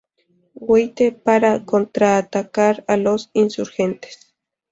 White 0.55 1.11
para 1.11 1.63
contraatacar 1.63 2.83
a 2.87 2.97
los 2.97 3.29
insurgentes. 3.33 4.33